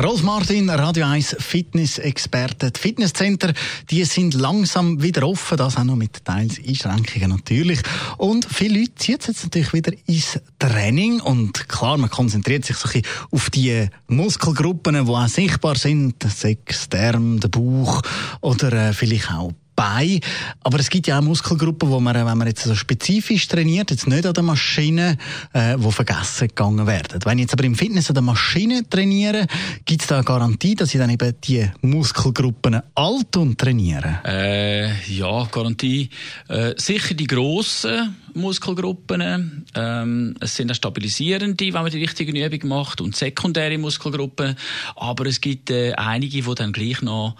Rolf 0.00 0.22
Martin, 0.22 0.70
Radio 0.70 1.06
1 1.06 1.36
Fitness-Experte. 1.40 2.70
Die 2.70 2.78
Fitnesscenter, 2.78 3.52
die 3.90 4.04
sind 4.04 4.32
langsam 4.34 5.02
wieder 5.02 5.26
offen, 5.26 5.58
das 5.58 5.76
auch 5.76 5.82
noch 5.82 5.96
mit 5.96 6.24
teils 6.24 6.60
Einschränkungen 6.64 7.30
natürlich. 7.30 7.80
Und 8.16 8.46
viele 8.48 8.78
Leute 8.78 8.94
ziehen 8.94 9.18
jetzt 9.26 9.42
natürlich 9.42 9.72
wieder 9.72 9.92
ins 10.06 10.38
Training 10.60 11.18
und 11.18 11.68
klar, 11.68 11.98
man 11.98 12.10
konzentriert 12.10 12.64
sich 12.64 12.76
so 12.76 12.88
ein 12.88 13.02
bisschen 13.02 13.12
auf 13.32 13.50
die 13.50 13.88
Muskelgruppen, 14.06 15.04
die 15.04 15.10
auch 15.10 15.26
sichtbar 15.26 15.74
sind, 15.74 16.22
sechs 16.22 16.88
Darm, 16.88 17.40
der 17.40 17.48
Bauch 17.48 18.00
oder 18.40 18.72
äh, 18.72 18.92
vielleicht 18.92 19.32
auch 19.32 19.52
Bein. 19.78 20.18
Aber 20.64 20.80
es 20.80 20.90
gibt 20.90 21.06
ja 21.06 21.20
auch 21.20 21.22
Muskelgruppen, 21.22 21.88
wo 21.88 22.00
man, 22.00 22.16
wenn 22.16 22.36
man 22.36 22.48
jetzt 22.48 22.64
so 22.64 22.74
spezifisch 22.74 23.46
trainiert, 23.46 23.92
jetzt 23.92 24.08
nicht 24.08 24.26
an 24.26 24.34
der 24.34 24.42
Maschine, 24.42 25.16
äh, 25.52 25.76
wo 25.78 25.92
vergessen 25.92 26.48
gegangen 26.48 26.84
werden. 26.88 27.20
Wenn 27.24 27.38
ich 27.38 27.42
jetzt 27.42 27.52
aber 27.52 27.62
im 27.62 27.76
Fitness 27.76 28.08
an 28.08 28.14
der 28.14 28.24
Maschine 28.24 28.82
trainiere, 28.90 29.46
gibt 29.84 30.02
es 30.02 30.08
da 30.08 30.16
eine 30.16 30.24
Garantie, 30.24 30.74
dass 30.74 30.92
ich 30.92 30.98
dann 30.98 31.10
eben 31.10 31.32
die 31.44 31.64
Muskelgruppen 31.82 32.80
alt 32.96 33.36
und 33.36 33.56
trainiere? 33.56 34.18
Äh, 34.24 35.12
ja, 35.12 35.44
Garantie. 35.44 36.10
Äh, 36.48 36.74
sicher 36.76 37.14
die 37.14 37.28
grossen 37.28 38.16
Muskelgruppen. 38.34 39.66
Ähm, 39.74 40.34
es 40.40 40.56
sind 40.56 40.70
auch 40.70 40.74
stabilisierende, 40.74 41.66
wenn 41.66 41.82
man 41.82 41.90
die 41.90 41.98
richtige 41.98 42.32
Übung 42.32 42.68
macht 42.68 43.00
und 43.00 43.16
sekundäre 43.16 43.78
Muskelgruppen. 43.78 44.56
Aber 44.96 45.26
es 45.26 45.40
gibt 45.40 45.70
äh, 45.70 45.92
einige, 45.94 46.42
die 46.42 46.54
dann 46.54 46.72
gleich 46.72 47.02
noch 47.02 47.36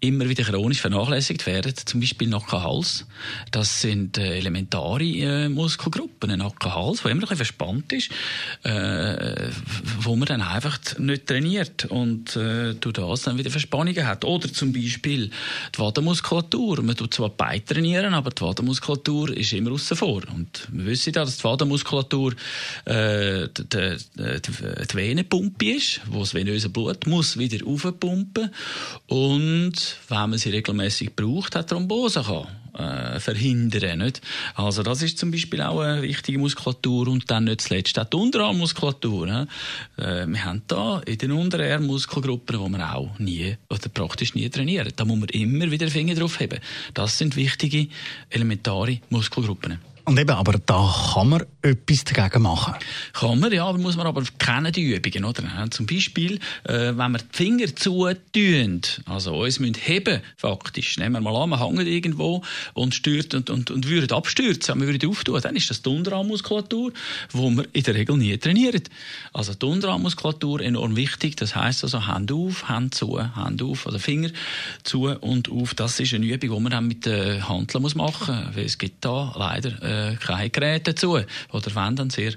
immer 0.00 0.28
wieder 0.28 0.44
chronisch 0.44 0.80
vernachlässigt 0.80 1.44
werden, 1.46 1.74
zum 1.84 2.00
Beispiel 2.00 2.28
Nacken-Hals. 2.28 3.06
Das 3.50 3.80
sind 3.80 4.16
äh, 4.16 4.36
elementare 4.36 5.04
äh, 5.04 5.48
Muskelgruppen, 5.48 6.30
ein 6.30 6.38
Nacken-Hals, 6.38 7.02
der 7.02 7.10
immer 7.10 7.18
ein 7.18 7.20
bisschen 7.20 7.36
verspannt 7.36 7.92
ist, 7.92 8.10
äh, 8.62 9.50
wo 10.00 10.14
man 10.14 10.26
dann 10.26 10.40
einfach 10.40 10.78
nicht 10.98 11.26
trainiert 11.26 11.86
und 11.86 12.36
äh, 12.36 12.74
durch 12.74 12.94
das 12.94 13.22
dann 13.22 13.38
wieder 13.38 13.50
Verspannungen 13.50 14.06
hat. 14.06 14.24
Oder 14.24 14.52
zum 14.52 14.72
Beispiel 14.72 15.30
die 15.74 15.78
Wadenmuskulatur. 15.78 16.82
Man 16.82 16.96
tut 16.96 17.14
zwar 17.14 17.30
Beine 17.30 17.64
trainieren, 17.64 18.14
aber 18.14 18.30
die 18.30 18.42
Wadenmuskulatur 18.42 19.36
ist 19.36 19.52
immer 19.52 19.72
außen 19.72 19.96
vor. 19.96 20.22
Und 20.38 20.68
wir 20.70 20.86
wissen 20.86 21.12
ja, 21.14 21.24
dass 21.24 21.38
die 21.38 21.44
Wadenmuskulatur 21.44 22.32
äh, 22.84 23.48
die, 23.48 23.68
die, 23.68 23.96
die 24.16 24.94
Venenpumpe 24.94 25.72
ist, 25.72 26.00
wo 26.06 26.20
das 26.20 26.32
venöse 26.32 26.68
Blut 26.68 27.06
muss 27.08 27.36
wieder 27.36 27.66
aufpumpen 27.66 28.50
und 29.08 29.96
wenn 30.08 30.30
man 30.30 30.38
sie 30.38 30.50
regelmäßig 30.50 31.16
braucht, 31.16 31.56
hat 31.56 31.70
Thrombose 31.70 32.22
kann, 32.22 32.46
äh, 32.78 33.18
verhindern. 33.18 33.98
Nicht? 33.98 34.20
Also 34.54 34.82
das 34.82 35.02
ist 35.02 35.18
zum 35.18 35.30
Beispiel 35.30 35.60
auch 35.62 35.80
eine 35.80 36.02
wichtige 36.02 36.38
Muskulatur 36.38 37.08
und 37.08 37.30
dann 37.30 37.44
nicht 37.44 37.62
zuletzt 37.62 37.98
auch 37.98 38.04
die 38.04 38.16
Unterarmmuskulatur. 38.16 39.48
Äh, 39.96 40.26
wir 40.26 40.44
haben 40.44 40.62
da 40.68 41.00
in 41.00 41.18
den 41.18 41.32
Unterarmmuskelgruppen, 41.32 42.60
wo 42.60 42.68
wir 42.68 42.94
auch 42.94 43.18
nie 43.18 43.56
oder 43.68 43.88
praktisch 43.88 44.34
nie 44.34 44.48
trainieren. 44.48 44.92
Da 44.94 45.04
muss 45.04 45.18
man 45.18 45.28
immer 45.30 45.70
wieder 45.70 45.88
Finger 45.88 46.14
drauf 46.14 46.38
haben. 46.40 46.60
Das 46.94 47.18
sind 47.18 47.34
wichtige, 47.34 47.88
elementare 48.30 49.00
Muskelgruppen. 49.10 49.78
Und 50.08 50.18
eben, 50.18 50.30
aber 50.30 50.58
da 50.64 50.90
kann 51.12 51.28
man 51.28 51.44
etwas 51.60 52.02
dagegen 52.02 52.40
machen. 52.40 52.76
Kann 53.12 53.40
man, 53.40 53.52
ja, 53.52 53.66
aber 53.66 53.76
muss 53.76 53.94
man 53.94 54.06
aber 54.06 54.22
kennen 54.38 54.72
die 54.72 54.94
Übungen, 54.94 55.26
oder? 55.26 55.42
Zum 55.70 55.84
Beispiel, 55.84 56.36
äh, 56.64 56.94
wenn 56.96 57.12
wir 57.12 57.18
die 57.18 57.26
Finger 57.30 57.76
zutun, 57.76 58.80
also 59.04 59.36
uns 59.36 59.60
müssen 59.60 59.74
heben, 59.74 60.22
faktisch. 60.38 60.96
Nehmen 60.96 61.12
wir 61.12 61.20
mal 61.20 61.36
an, 61.36 61.50
wir 61.50 61.60
hängen 61.60 61.86
irgendwo 61.86 62.42
und 62.72 62.94
stört 62.94 63.34
und, 63.34 63.50
und, 63.50 63.70
und 63.70 63.86
würden 63.86 64.10
abstürzen, 64.10 64.80
wir 64.80 64.88
würden 64.88 65.10
auftun, 65.10 65.42
dann 65.42 65.56
ist 65.56 65.68
das 65.68 65.82
die 65.82 65.90
Unterarmmuskulatur, 65.90 66.90
wo 67.32 67.50
wir 67.50 67.66
in 67.74 67.82
der 67.82 67.94
Regel 67.94 68.16
nie 68.16 68.38
trainieren. 68.38 68.84
Also 69.34 69.52
die 69.52 69.66
Unterarmmuskulatur 69.66 70.62
enorm 70.62 70.96
wichtig, 70.96 71.36
das 71.36 71.54
heisst 71.54 71.84
also 71.84 72.06
Hand 72.06 72.32
auf, 72.32 72.66
Hand 72.66 72.94
zu, 72.94 73.20
Hand 73.36 73.62
auf, 73.62 73.86
also 73.86 73.98
Finger 73.98 74.30
zu 74.84 75.02
und 75.02 75.50
auf. 75.50 75.74
Das 75.74 76.00
ist 76.00 76.14
eine 76.14 76.24
Übung, 76.24 76.56
die 76.56 76.62
man 76.62 76.72
dann 76.72 76.88
mit 76.88 77.04
den 77.04 77.46
Handeln 77.46 77.82
machen 77.82 78.46
muss, 78.46 78.56
weil 78.56 78.64
es 78.64 78.78
gibt 78.78 79.04
da 79.04 79.34
leider 79.36 79.82
äh, 79.82 79.97
äh, 79.98 80.16
keine 80.16 80.50
Geräte 80.50 80.94
dazu. 80.94 81.18
Oder 81.50 81.74
wenn, 81.74 81.96
dann 81.96 82.10
sehr 82.10 82.34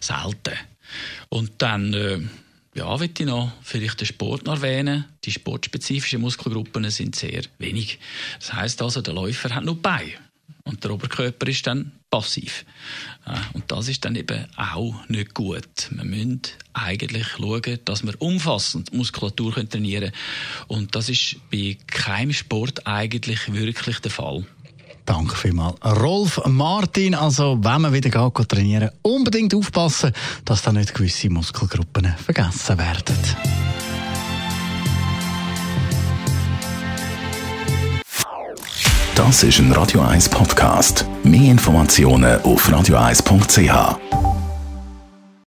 selten. 0.00 0.54
Und 1.28 1.52
dann, 1.58 1.92
äh, 1.94 2.20
ja, 2.74 2.98
will 3.00 3.10
ich 3.16 3.26
noch 3.26 3.52
vielleicht 3.62 4.00
den 4.00 4.06
Sport 4.06 4.46
noch 4.46 4.56
erwähnen. 4.56 5.04
Die 5.24 5.32
sportspezifischen 5.32 6.20
Muskelgruppen 6.20 6.88
sind 6.90 7.16
sehr 7.16 7.42
wenig. 7.58 7.98
Das 8.38 8.52
heißt 8.52 8.82
also, 8.82 9.02
der 9.02 9.14
Läufer 9.14 9.54
hat 9.54 9.64
nur 9.64 9.80
Beine. 9.80 10.12
Und 10.64 10.84
der 10.84 10.92
Oberkörper 10.92 11.48
ist 11.48 11.66
dann 11.66 11.92
passiv. 12.10 12.64
Und 13.54 13.70
das 13.70 13.88
ist 13.88 14.04
dann 14.04 14.14
eben 14.14 14.46
auch 14.56 15.08
nicht 15.08 15.34
gut. 15.34 15.64
Wir 15.90 16.04
müssen 16.04 16.42
eigentlich 16.72 17.26
schauen, 17.28 17.78
dass 17.84 18.04
wir 18.04 18.20
umfassend 18.20 18.92
Muskulatur 18.92 19.52
trainieren 19.52 20.10
können. 20.10 20.14
Und 20.68 20.94
das 20.94 21.08
ist 21.08 21.36
bei 21.50 21.76
keinem 21.86 22.32
Sport 22.32 22.86
eigentlich 22.86 23.52
wirklich 23.52 24.00
der 24.00 24.10
Fall. 24.10 24.44
Danke 25.10 25.34
vielmals. 25.34 25.74
Rolf 25.84 26.40
Martin, 26.46 27.16
also 27.16 27.58
wenn 27.60 27.80
man 27.80 27.92
wieder 27.92 28.10
geht, 28.10 28.48
trainieren, 28.48 28.90
unbedingt 29.02 29.52
aufpassen, 29.52 30.12
dass 30.44 30.62
da 30.62 30.70
nicht 30.70 30.94
gewisse 30.94 31.28
Muskelgruppen 31.28 32.14
vergessen 32.24 32.78
werden. 32.78 33.16
Das 39.16 39.42
ist 39.42 39.58
ein 39.58 39.72
Radio 39.72 40.00
1 40.02 40.28
Podcast. 40.28 41.04
Mehr 41.24 41.50
Informationen 41.50 42.40
auf 42.42 42.68
radio1.ch. 42.68 44.29